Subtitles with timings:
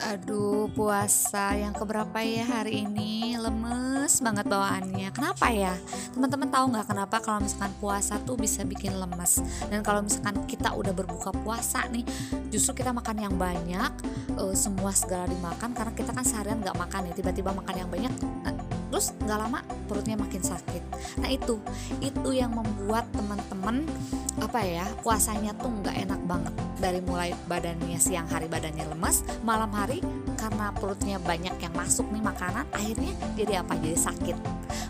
[0.00, 3.36] Aduh, puasa yang keberapa ya hari ini?
[3.36, 5.12] Lemes banget bawaannya.
[5.12, 5.76] Kenapa ya?
[6.16, 9.44] Teman-teman tahu nggak kenapa kalau misalkan puasa tuh bisa bikin lemes?
[9.68, 12.08] Dan kalau misalkan kita udah berbuka puasa nih,
[12.48, 13.92] justru kita makan yang banyak,
[14.40, 17.12] uh, semua segala dimakan karena kita kan seharian nggak makan ya.
[17.20, 18.12] Tiba-tiba makan yang banyak,
[18.48, 18.56] uh,
[19.00, 20.84] terus nggak lama perutnya makin sakit.
[21.24, 21.56] Nah itu,
[22.04, 23.88] itu yang membuat teman-teman
[24.36, 26.52] apa ya puasanya tuh nggak enak banget.
[26.76, 30.04] Dari mulai badannya siang hari badannya lemas malam hari
[30.36, 33.80] karena perutnya banyak yang masuk nih makanan akhirnya jadi apa?
[33.80, 34.36] Jadi sakit.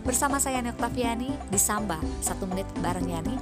[0.03, 3.35] Bersama saya Noktaviani di Samba satu menit bareng Yani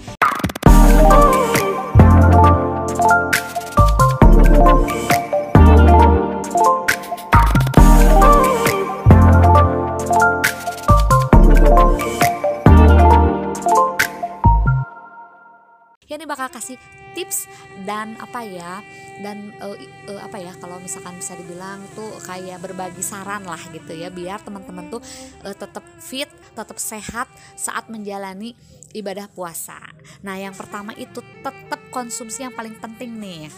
[16.10, 16.76] ya ini bakal kasih
[17.14, 17.46] tips
[17.86, 18.82] dan apa ya
[19.22, 19.78] dan uh,
[20.10, 24.42] uh, apa ya kalau misalkan bisa dibilang tuh kayak berbagi saran lah gitu ya biar
[24.42, 25.02] teman-teman tuh
[25.46, 28.58] uh, tetap fit tetap sehat saat menjalani
[28.92, 29.78] ibadah puasa.
[30.26, 33.54] Nah yang pertama itu tetap konsumsi yang paling penting nih.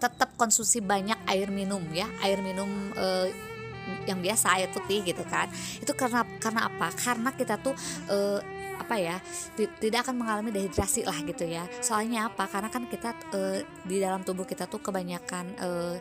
[0.00, 3.28] Tetap konsumsi banyak air minum ya air minum uh,
[4.04, 5.48] yang biasa air putih gitu kan.
[5.80, 6.92] Itu karena karena apa?
[6.92, 7.74] Karena kita tuh
[8.12, 8.59] uh,
[8.90, 9.22] apa ya
[9.78, 11.62] tidak akan mengalami dehidrasi lah gitu ya.
[11.78, 12.50] Soalnya apa?
[12.50, 15.94] Karena kan kita uh, di dalam tubuh kita tuh kebanyakan uh,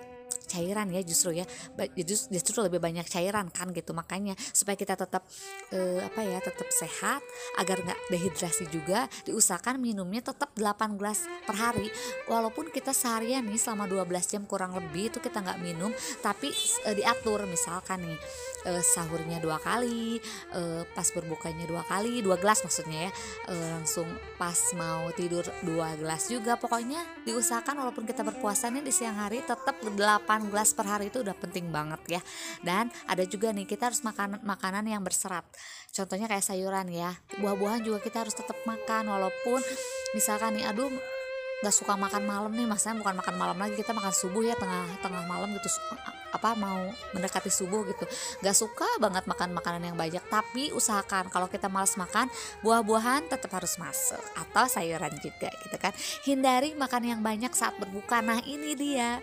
[0.50, 1.46] cairan ya justru ya.
[1.94, 3.94] Justru, justru lebih banyak cairan kan gitu.
[3.94, 5.24] Makanya supaya kita tetap
[5.72, 7.22] uh, apa ya tetap sehat
[7.62, 11.88] agar nggak dehidrasi juga diusahakan minumnya tetap 8 gelas per hari.
[12.26, 15.94] Walaupun kita seharian nih selama 12 jam kurang lebih itu kita nggak minum
[16.26, 16.50] tapi
[16.90, 17.46] uh, diatur.
[17.46, 18.20] Misalkan nih
[18.66, 20.20] uh, sahurnya dua kali
[20.56, 23.12] uh, pas berbukanya dua kali dua gelas maksudnya ya.
[23.48, 26.56] Uh, langsung pas mau tidur dua gelas juga.
[26.58, 30.00] Pokoknya diusahakan walaupun kita berpuasa nih di siang hari tetap 8
[30.48, 32.22] gelas per hari itu udah penting banget ya.
[32.64, 35.44] Dan ada juga nih kita harus makan makanan yang berserat
[35.94, 39.62] contohnya kayak sayuran ya buah-buahan juga kita harus tetap makan walaupun
[40.14, 40.94] misalkan nih aduh
[41.60, 44.88] nggak suka makan malam nih masanya bukan makan malam lagi kita makan subuh ya tengah
[45.04, 45.68] tengah malam gitu
[46.30, 48.06] apa mau mendekati subuh gitu.
[48.46, 50.22] Nggak suka banget makan makanan yang banyak.
[50.30, 52.30] Tapi usahakan kalau kita malas makan
[52.62, 55.94] buah-buahan tetap harus masuk atau sayuran juga gitu kan.
[56.26, 58.22] Hindari makan yang banyak saat berbuka.
[58.22, 59.20] Nah ini dia.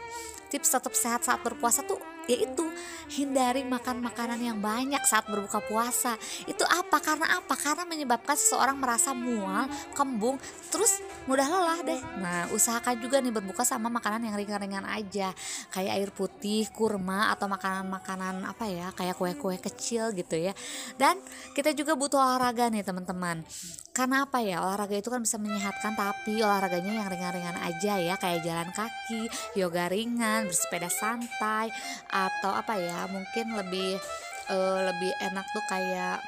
[0.46, 2.66] Tips tetap sehat saat berpuasa tuh yaitu
[3.06, 6.18] hindari makan makanan yang banyak saat berbuka puasa.
[6.44, 6.98] Itu apa?
[6.98, 7.54] Karena apa?
[7.54, 10.36] Karena menyebabkan seseorang merasa mual, kembung,
[10.70, 11.00] terus
[11.30, 12.00] mudah lelah deh.
[12.18, 15.30] Nah, usahakan juga nih berbuka sama makanan yang ringan-ringan aja,
[15.70, 20.52] kayak air putih, kurma atau makanan-makanan apa ya, kayak kue-kue kecil gitu ya.
[20.98, 21.18] Dan
[21.54, 23.46] kita juga butuh olahraga nih, teman-teman.
[23.96, 24.60] Karena apa ya?
[24.60, 29.88] Olahraga itu kan bisa menyehatkan, tapi olahraganya yang ringan-ringan aja ya, kayak jalan kaki, yoga
[29.88, 31.72] ringan, bersepeda santai
[32.12, 33.96] atau apa ya mungkin lebih
[34.52, 36.20] uh, lebih enak tuh kayak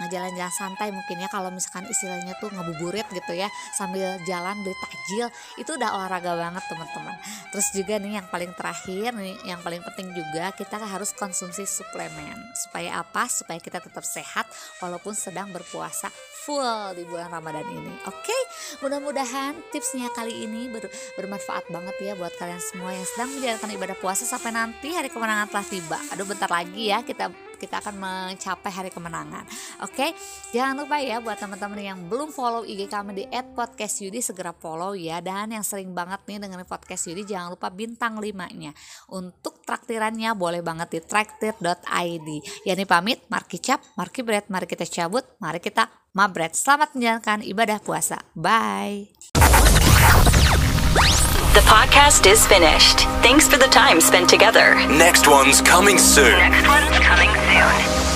[0.00, 5.28] jalan-jalan santai mungkin ya kalau misalkan istilahnya tuh ngabuburit gitu ya sambil jalan beli takjil
[5.60, 7.16] itu udah olahraga banget teman-teman.
[7.52, 12.36] Terus juga nih yang paling terakhir nih yang paling penting juga kita harus konsumsi suplemen.
[12.56, 13.28] Supaya apa?
[13.28, 14.48] Supaya kita tetap sehat
[14.80, 16.08] walaupun sedang berpuasa
[16.42, 17.94] full di bulan Ramadan ini.
[18.08, 18.24] Oke?
[18.24, 18.42] Okay?
[18.82, 23.96] mudah-mudahan tipsnya kali ini ber bermanfaat banget ya buat kalian semua yang sedang menjalankan ibadah
[24.00, 25.98] puasa sampai nanti hari kemenangan telah tiba.
[26.10, 27.30] Aduh bentar lagi ya kita
[27.62, 29.46] kita akan mencapai hari kemenangan.
[29.86, 30.10] Oke,
[30.50, 35.22] jangan lupa ya buat teman-teman yang belum follow IG kami di @podcastyudi segera follow ya
[35.22, 38.74] dan yang sering banget nih dengan podcast Yudi jangan lupa bintang 5-nya.
[39.14, 42.28] Untuk traktirannya boleh banget di traktir.id.
[42.66, 45.86] Yani pamit, Marki Cap, Marki Bread, mari kita cabut, mari kita
[46.18, 46.58] mabret.
[46.58, 48.18] Selamat menjalankan ibadah puasa.
[48.34, 49.14] Bye.
[51.52, 53.00] The podcast is finished.
[53.20, 54.74] Thanks for the time spent together.
[54.88, 56.32] Next one's coming soon.
[56.38, 58.11] Next one's coming soon.